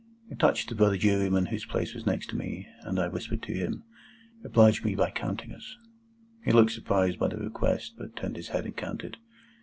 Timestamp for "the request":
7.27-7.93